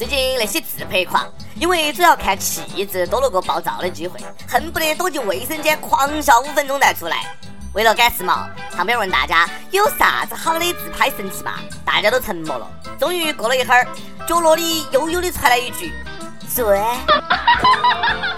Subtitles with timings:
[0.00, 7.36] 最近那些自拍狂，因为主要看气质，多了个爆照的机会，恨不得躲进卫生间狂笑五分钟再出来。
[7.74, 11.56] 为了赶时髦，旁边问大家有啥子好的自拍神器嘛？
[11.84, 12.66] 大家都沉默了。
[12.98, 13.86] 终于过了一会儿，
[14.26, 15.92] 角落里悠悠的传来一句
[16.48, 16.82] ：“钻。”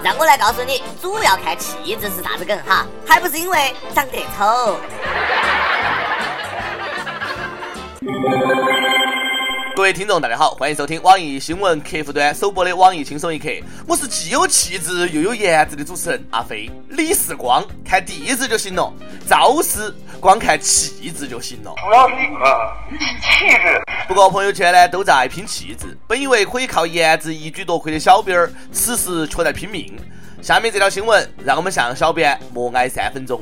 [0.03, 4.77] 让我来告诉你，主要看气质是啥子梗哈，还不是因为长得丑。
[9.75, 13.47] 各位听众，大家好，欢迎收听网易新闻客户端首播的《网易轻松一刻》，
[13.87, 16.69] 我是既有气质又有颜值的主持人阿飞。
[16.89, 18.93] 李世光看地质就行了，
[19.27, 21.73] 赵氏光看气质就行了。
[21.83, 22.71] 主要是一个
[23.19, 23.81] 气质。
[24.07, 29.97] 不过朋友圈呢都在拼气质，本以为可以靠颜值一举夺魁的小编儿，此时却在拼命。
[30.39, 33.41] 下面这条新闻，让我们向小编默哀三分钟。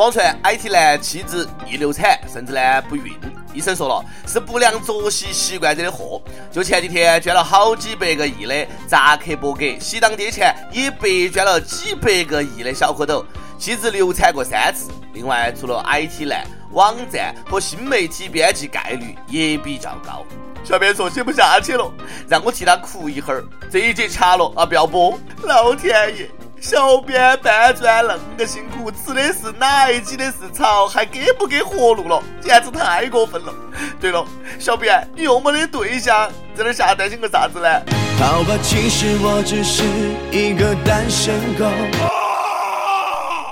[0.00, 3.12] 网传 IT 男妻子易流产，甚至呢不孕。
[3.52, 6.22] 医生说了，是不良作息习惯惹的祸。
[6.50, 13.22] 就前几天捐了好几百个亿的扎克伯格，喜当爹前也白捐了几百个亿的小蝌蚪。
[13.58, 14.90] 妻子流产过三次。
[15.12, 20.24] 另外，除了 IT 男，网站和新媒体编辑概率也比较高。
[20.64, 21.92] 小编说写不下去了，
[22.26, 23.44] 让我替他哭一会儿。
[23.70, 25.12] 这一节掐了啊，不要播。
[25.42, 26.30] 老天爷！
[26.60, 32.22] 小编搬砖恁个辛苦，吃的是奶，挤的是草，还给不给活路了？
[32.38, 33.54] 简直太过分了！
[33.98, 34.22] 对了，
[34.58, 37.80] 小编你又没得对象，在那瞎担心个啥子呢？
[38.18, 39.82] 好吧，其实我只是
[40.30, 41.64] 一个单身狗。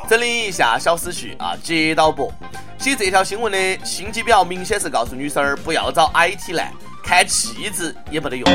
[0.06, 2.30] 整理一下小思绪啊，接到不？
[2.76, 6.70] 写这条新闻的心机婊，明显是告诉女生儿不要找 IT 男，
[7.02, 8.46] 看气质也没得用。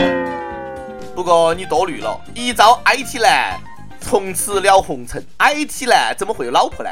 [1.16, 3.60] 不过你多虑了，一招 IT 男。
[4.04, 6.90] 从此了红尘，IT 男怎么会有老婆呢？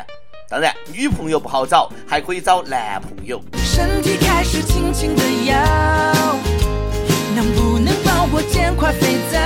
[0.50, 3.40] 当然，女朋友不好找，还可以找男朋友。
[3.58, 5.56] 身体开始轻轻的摇，
[7.36, 9.40] 能不能帮我捡块肥皂？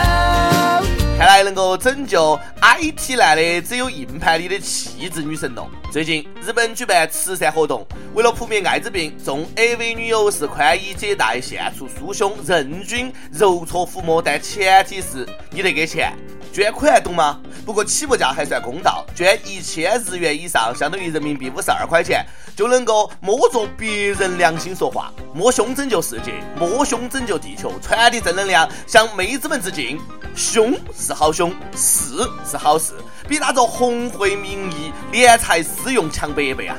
[1.18, 5.68] 看来能够拯救 IT 男的只有硬盘里的气质女神了。
[5.92, 16.14] 最近，日本举办慈善活动，为了扑灭艾滋病，送 AV 女友是宽衣解带，献出酥胸，任君揉搓抚摸，但前提是你得给钱。
[16.56, 17.38] 捐款懂吗？
[17.66, 30.00] 不过起步价还算公道，捐一千日元以上，相当于人民币五十二块钱，就能够摸着别人良心说话，摸胸拯救世界，摸胸拯救地球，传递正能量，向妹子们致敬。
[30.34, 32.94] 胸是好胸，事是好事，
[33.28, 36.78] 比拿着红会名义敛财私用强百倍啊！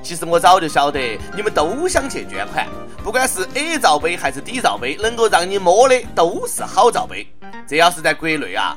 [0.00, 2.68] 其实我早就晓得你们都想去捐款，
[3.02, 7.26] 不管是 A 罩杯还是 D 罩杯，能够让你摸的都是好罩杯。
[7.68, 8.74] 这要是在国内啊！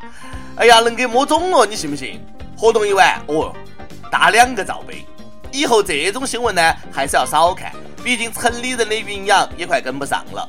[0.58, 2.22] 哎呀，能给摸肿了，你信不信？
[2.58, 3.56] 活动一晚，哦，
[4.12, 5.06] 大两个罩杯。
[5.50, 7.72] 以后这种新闻呢，还是要少看，
[8.04, 10.46] 毕竟城里人的营养也快跟不上了。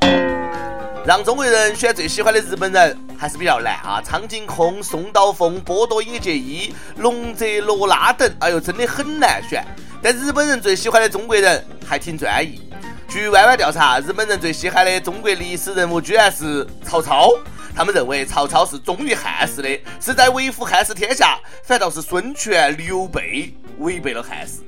[1.06, 4.02] 让中国人选最喜欢的日本人还是比较难啊！
[4.04, 9.64] 苍井空、松岛枫、波多野结衣、龙泽罗拉等，哎呦，真的很难选。
[10.02, 12.60] 但日本人最喜欢的中国人还挺专一。
[13.08, 17.30] 据 Y Y 调查，日本人最稀罕的中国历史人物居然是曹操。
[17.74, 24.60] 他们认为曹操是忠于汉室的，是在维护汉室天下，反倒是孙权、刘备违背了汉室。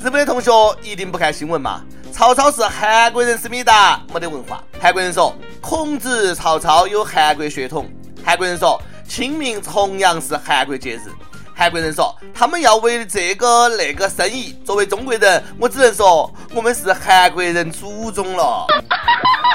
[0.00, 0.50] 日本的同学
[0.82, 1.84] 一定不看新闻嘛？
[2.12, 4.62] 曹操是韩国人，思密达没得文化。
[4.80, 7.90] 韩国人说孔子、曹操有韩国血统。
[8.24, 11.00] 韩国人说清明、重阳是韩国节日。
[11.58, 14.56] 韩国人说他们要为这个那个生意。
[14.64, 18.64] 作为中国人，我只能说我们是韩国人祖宗了。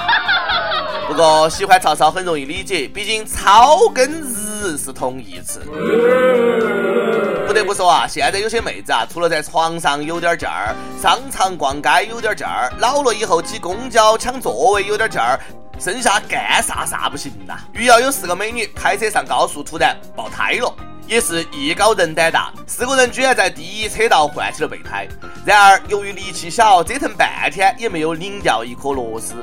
[1.08, 5.62] 不过喜欢曹操很容易理解，毕竟操跟日是同义词。
[7.48, 15.40] 不得不说啊，现在有些妹子啊，除了在床上有点劲儿，商场逛街有点劲儿，老了以后挤公交抢座位有点劲儿，
[15.80, 17.58] 剩下干啥啥不行呐。
[17.72, 20.74] 余姚有四个美女开车上高速，突然爆胎了，
[21.08, 25.08] 也是艺高人胆大，四个人居然在第一车道换起了备胎。
[25.46, 29.36] 然而由于力气小，折腾半天也没有拧掉一颗螺丝。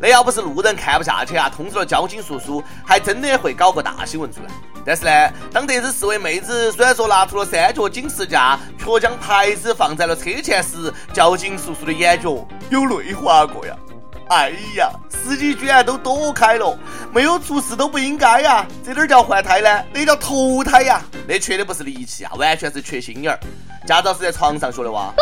[0.00, 4.46] 那要不是路人看不下去啊，通知了交警叔叔，还真的会搞个大新闻出来。
[4.86, 13.74] 但是呢，当得知四位妹子虽然说拿出了三角警示架，却将牌子放在了车前时，交警叔叔的眼角有泪滑过呀！
[14.28, 16.78] 哎呀，司机居然都躲开了，
[17.12, 18.66] 没有出事都不应该呀！
[18.84, 19.84] 这哪叫换胎呢？
[19.92, 21.02] 那叫投胎呀！
[21.26, 23.38] 那缺的不是力气啊，完全是缺心眼儿。
[23.86, 25.12] 驾照是在床上学的哇！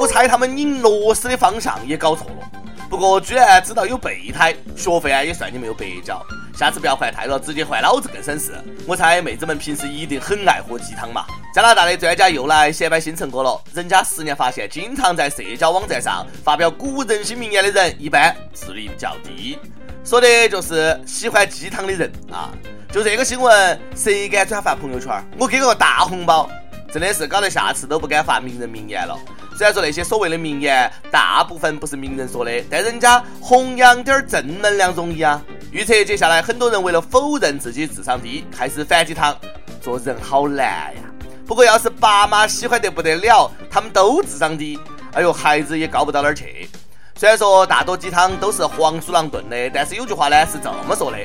[0.00, 2.50] 我猜他们拧螺丝的方向也搞错了。
[2.88, 6.20] 不过居然知道有备胎，学费啊也算你没有白交。
[6.60, 8.52] 下次不要换太了，直接换老子更省事。
[8.86, 11.24] 我猜妹子们平时一定很爱喝鸡汤嘛。
[11.54, 19.58] 加拿大的专家又来显摆新成果了，人家十年发现，经常在社交网站上发表鼓舞人心名言的人，一般智力较低。
[20.04, 22.50] 说的就是喜欢鸡汤的人啊。
[22.92, 25.10] 就这个新闻，谁敢转发朋友圈？
[25.38, 26.46] 我给个大红包！
[26.92, 29.18] 真的是搞得下次都不敢发名人名言了。
[29.56, 35.42] 虽然说那些所谓的名言，大部分不是名人说的，但人家弘扬点正能量容易啊。
[35.72, 39.36] 预测接下来很多人为了否认自己智商低，开始反鸡汤，
[39.80, 41.02] 做人好难呀。
[41.46, 44.76] 不过要是爸妈喜欢得不得了，他们都智商低，
[45.12, 46.68] 哎呦，孩子也高不到哪儿去。
[47.14, 51.18] 虽然说大多鸡汤都是黄鼠狼炖的，但是有句话呢是这么说的：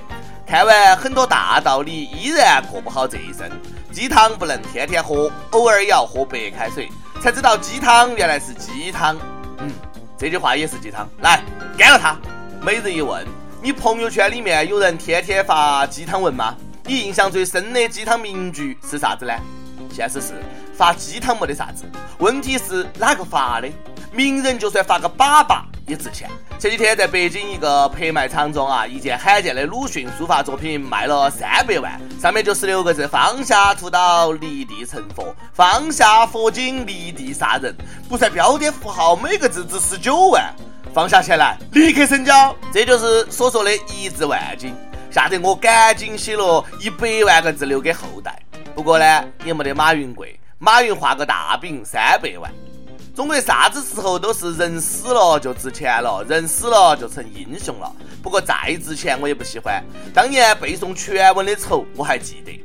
[0.46, 3.50] 看完很多大道理，依然过不好这一生。
[3.92, 6.88] 鸡汤不能天天喝，偶尔也要喝白开水，
[7.20, 9.18] 才知道鸡汤原来是鸡汤。
[9.58, 9.72] 嗯，
[10.20, 11.10] 这句话也是鸡汤。
[11.22, 11.42] 来，
[11.76, 12.16] 干了它。
[12.62, 13.26] 每日一问。
[13.66, 16.56] 你朋友圈里面有人天天发鸡汤文吗？
[16.86, 19.34] 你印象最深的鸡汤名句是啥子呢？
[19.92, 20.36] 现实是
[20.72, 21.84] 发鸡汤没得啥子，
[22.20, 23.68] 问题是哪个发的？
[24.12, 26.30] 名人就算发个粑粑也值钱。
[26.60, 37.76] 前几天在北京一个拍卖场中啊，一件罕见的鲁迅书法作品卖了三百万，上面就十六个字：放下屠刀，立地成佛；放下佛经，立地杀人。
[38.08, 40.54] 不算标点符号，每个字值十九万。
[40.96, 44.74] 放下钱来，立刻成交，这就是所说的一字万金，
[45.12, 48.42] 吓得我赶紧写了一百万个字留给后代。
[48.74, 52.50] 不过呢，也没得马云贵，马云画个大饼三百万。
[53.14, 57.92] 中国啥子时候都是人死了就值钱了，人死了就成英雄了。
[58.24, 59.84] 不过再值钱我也不喜欢。
[60.14, 62.58] 当年背诵全文的仇我还记得。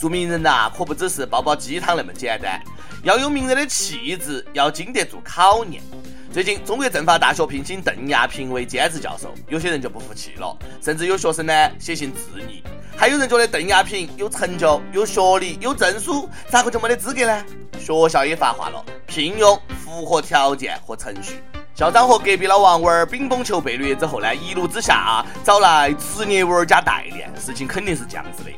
[0.00, 2.58] 做名人呐，可不只是煲煲鸡汤那么简单，
[3.02, 5.82] 要有名人的气质，要经得住考验。
[6.32, 12.62] 最近，中国政法大学聘请邓亚萍为兼职教授，有些人就不服气了，甚至有学生呢写信质疑。
[12.96, 17.44] 还有人觉得邓亚萍有成就、有学历、有证书，咋个就没得资格呢？
[17.80, 21.42] 学校也发话了，聘用符合条件和程序。
[21.74, 28.50] 校长和隔壁老王玩乒乓球被虐之后呢，一怒之下找来职业玩家代练，事情肯定是这样子的。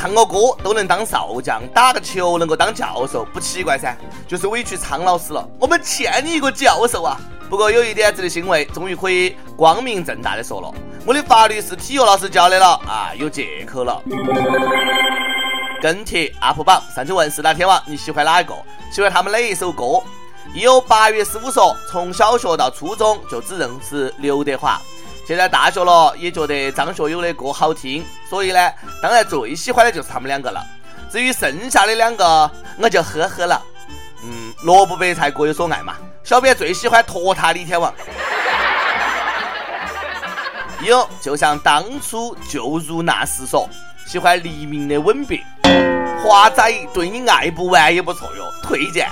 [0.00, 3.94] 唱个歌都能当少将，打个球能够当教授，不奇怪噻，
[4.26, 5.46] 就是委屈苍老师了。
[5.58, 7.20] 我们欠你一个教授啊！
[7.50, 10.72] 不过有一点值得欣慰，终于可以光明正大的说了，
[11.04, 14.00] 我的法律是体育老师教的了啊，有借口了。
[15.82, 18.54] 跟帖 UP 榜上去问四大天王你喜欢哪一个？
[18.90, 20.02] 喜欢他们哪一首歌？
[20.54, 24.80] 有八月十五说，从小学到初中就只认识刘德华。
[25.26, 30.60] 现在大学了，也觉得张学友的歌好听，所以呢，当然最喜欢的就是他们两个了。
[31.10, 33.62] 至于剩下的两个，我就呵呵了。
[34.24, 35.94] 嗯，萝卜白菜各有所爱嘛。
[36.22, 37.92] 小编最喜欢托塔李天王。
[40.82, 43.68] 有，就像当初就如那时说，
[44.06, 45.40] 喜欢黎明的吻别。
[46.22, 49.08] 华仔对你爱不完也不错哟，推荐。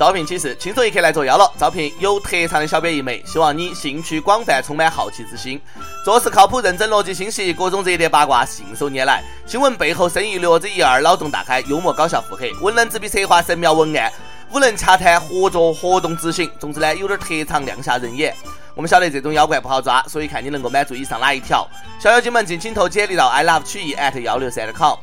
[0.00, 1.52] 招聘启事，轻松一刻来作妖了。
[1.58, 5.60] 招聘有特长的小编一枚，希望你兴趣广泛，充满好奇之心，
[6.06, 14.10] 做事靠谱认真，逻辑清晰，各种热点八卦信手拈来，新闻背后深意略知一二，脑洞大开，幽默搞笑腹黑，文能执笔策划神妙文案，
[14.54, 16.50] 武能洽谈合作活动执行。
[16.58, 18.34] 总之呢，有点特长亮瞎人眼。
[18.74, 21.68] 我们晓得这种妖怪不好抓，所以看你能够满足以上哪一条。
[21.98, 24.96] 小妖精们，敬请投简历到 i love 曲艺 at 幺六三 com。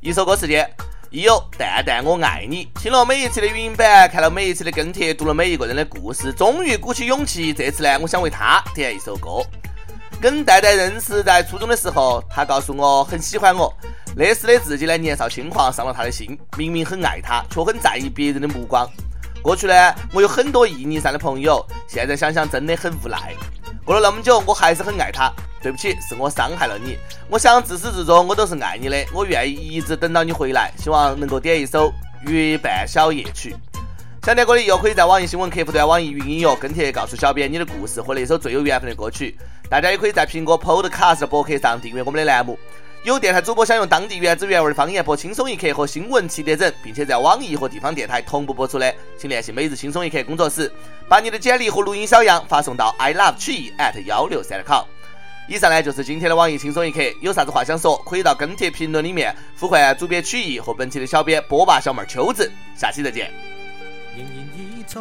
[0.00, 0.70] 一首歌时间。
[1.12, 2.66] 一有蛋蛋，我爱你。
[2.76, 7.52] 听了每一次的语音版，看了每一次的跟帖，读了每一个人的故事，终于鼓起勇气。
[7.52, 9.44] 这次呢，我想为他点一首歌。
[10.22, 13.70] 跟蛋蛋认识在初中的时候，他告诉我很喜欢我。
[14.16, 16.38] 那时的自己呢，年少轻狂，伤了他的心。
[16.56, 18.88] 明明很爱他，却很在意别人的目光。
[19.42, 23.34] 过去呢，我有很多意义上的朋友，现在想想真的很无奈。
[23.84, 25.32] 过了那么久，我还是很爱他。
[25.62, 26.98] 对不起，是我伤害了你。
[27.28, 30.72] 我想自始至终我都是爱你的，我愿意一直等到你回来。
[30.76, 31.88] 希望能够点一首
[32.28, 33.54] 《月半小夜曲》。
[34.26, 39.36] 想点歌的又可以在网易新闻客户端、网易云音乐跟帖告诉小编你的故事和那首最有缘分的歌曲。
[39.68, 42.58] 大家也可以在苹果 Podcast 博客上订阅我们的栏目。
[43.04, 50.72] 有电台主播想用当地原汁原味的方言播《轻松一刻》和新闻七点整，并且在网易和地方电台同步播出的，请联系每日轻松一刻工作室，
[51.08, 54.84] 把你的简历和录音小样发送到 i love 曲艺 at 幺六三 com。
[55.48, 63.32] 以上呢就是今天的网易轻松一刻，有啥子话想说，可以到跟帖评论里面呼唤主编曲艺和本期的小编波霸小妹秋子，下期再见。
[64.16, 64.46] 仍然
[64.78, 65.00] 已在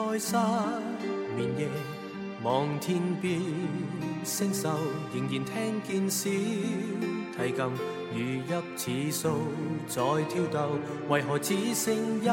[2.42, 3.40] 望天边
[4.24, 4.68] 星宿，
[5.14, 6.32] 仍然听见小
[7.38, 7.66] 提琴
[8.14, 8.20] 如
[8.76, 9.30] 泣似诉
[9.88, 10.78] 在挑逗，
[11.10, 12.28] 为何只剩一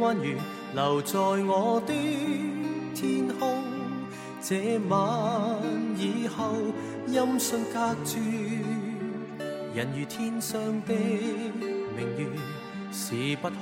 [0.00, 0.36] 弯月
[0.74, 1.92] 留在我的
[2.94, 3.62] 天空？
[4.40, 4.98] 这晚
[5.96, 6.54] 以后，
[7.08, 8.20] 音讯隔绝，
[9.74, 10.94] 人如天上的
[11.96, 12.28] 明月，
[12.92, 13.54] 是不可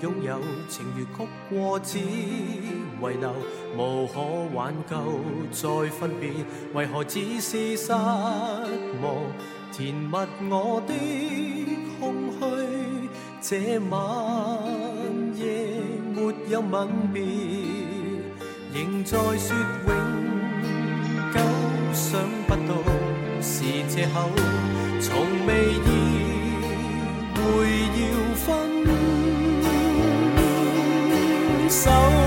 [0.00, 0.40] 拥有。
[0.68, 1.98] 情如曲过，只
[3.10, 3.32] 遗留，
[3.76, 4.20] 无可
[4.54, 4.96] 挽救。
[5.52, 6.30] 再分别，
[6.72, 9.14] 为何只是失望？
[9.72, 10.16] 填密
[10.50, 10.92] 我的
[11.98, 12.40] 空虚，
[13.40, 13.98] 这晚
[15.36, 15.82] 夜
[16.14, 17.22] 没有吻别。
[18.72, 19.56] 仍在说
[19.86, 19.90] 永
[21.32, 21.36] 久，
[21.92, 22.70] 想不到
[23.40, 24.30] 是借口，
[25.00, 25.10] 从
[25.46, 25.86] 未意
[27.34, 27.40] 会
[28.00, 28.02] 要
[28.36, 28.46] 分
[31.68, 32.23] 手。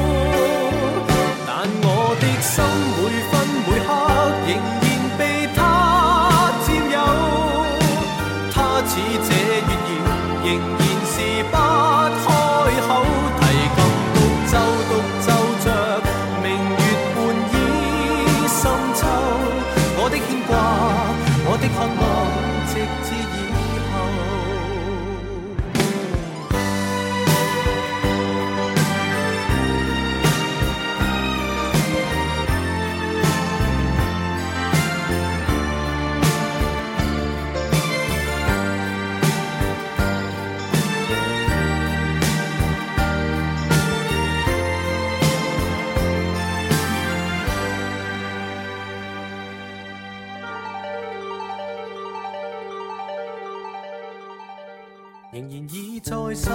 [55.38, 56.50] 仍然倚在失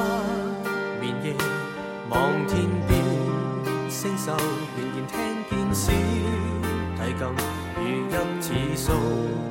[1.01, 1.33] 眠夜，
[2.11, 3.01] 望天边
[3.89, 4.33] 星宿，
[4.77, 5.15] 仍然听
[5.49, 5.93] 见小
[6.97, 7.23] 提琴
[7.79, 7.81] 如
[8.41, 8.93] 泣似诉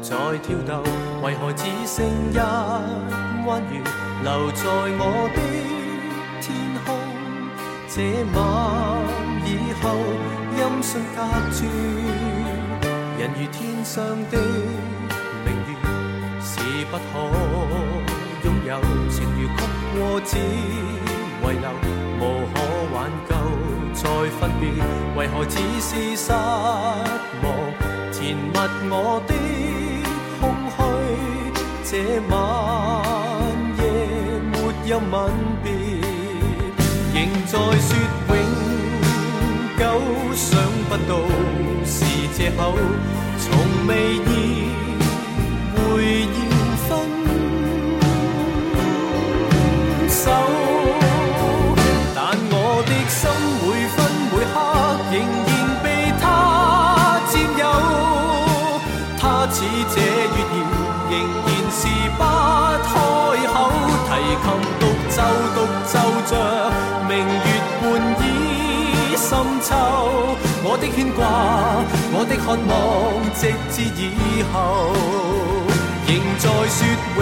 [0.01, 0.09] 在
[0.39, 0.83] 跳动，
[1.23, 2.37] 为何只剩一
[3.47, 3.79] 弯月
[4.21, 4.65] 留在
[4.99, 5.01] 我
[5.33, 5.39] 的
[6.41, 6.51] 天
[6.83, 6.93] 空？
[7.87, 8.01] 这
[8.35, 8.37] 晚
[9.47, 9.49] 以
[9.81, 9.95] 后，
[10.57, 11.17] 音讯隔
[11.53, 11.63] 绝，
[13.17, 14.37] 人如天上的
[15.45, 15.71] 明月，
[16.41, 16.51] 是
[16.91, 18.10] 不可。
[18.43, 19.59] 拥有情如曲
[19.93, 21.65] 过，只遗留，
[22.19, 22.21] 无
[22.53, 22.55] 可
[22.93, 23.31] 挽救。
[23.93, 24.03] 再
[24.39, 24.63] 分别，
[25.15, 27.45] 为何只是失望？
[28.11, 28.55] 填密
[28.89, 29.29] 我的
[30.39, 30.79] 空虚，
[31.83, 31.91] 这
[32.29, 32.31] 晚
[33.77, 33.79] 夜
[34.51, 34.55] 没
[34.87, 35.13] 有吻
[35.63, 35.65] 别，
[37.13, 37.89] 仍在说
[38.29, 38.33] 永
[39.77, 39.81] 久。
[40.33, 40.47] 想
[40.89, 41.11] 不到
[41.85, 41.93] 是
[42.33, 42.59] 借口，
[43.37, 43.45] 从
[43.87, 44.60] 未意
[65.21, 65.93] 独奏独奏
[66.25, 66.31] 着，
[67.07, 67.47] 明月
[67.79, 67.83] 半
[68.21, 68.25] 倚
[69.15, 69.29] 深
[69.61, 69.69] 秋。
[70.63, 71.21] 我的牵挂，
[72.11, 72.73] 我的渴望，
[73.35, 74.55] 直至以后，
[76.07, 76.09] 仍
[76.39, 76.79] 在说
[77.17, 77.19] 永。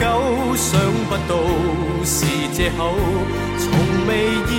[0.00, 0.02] 久
[0.56, 0.68] 想
[1.08, 1.32] 不到
[2.04, 2.78] 是借口，
[3.58, 3.68] 从
[4.08, 4.10] 未
[4.48, 4.50] 意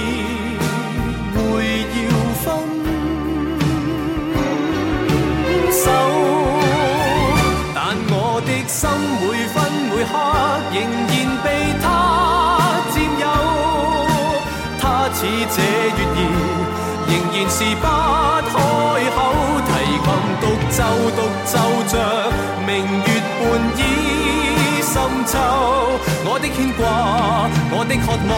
[15.53, 16.19] 这月儿，
[17.07, 17.85] 仍然是不
[18.47, 18.53] 开
[19.15, 19.17] 口。
[19.67, 19.71] 提
[20.03, 20.07] 琴
[20.41, 20.79] 独奏
[21.15, 21.53] 独奏
[21.87, 21.93] 着，
[22.65, 23.41] 明月半
[23.77, 23.79] 倚。
[24.81, 24.93] 深
[25.25, 25.33] 秋，
[26.25, 26.81] 我的牵挂，
[27.71, 28.33] 我的渴望，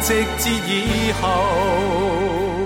[0.00, 0.06] 直
[0.38, 2.57] 至以后。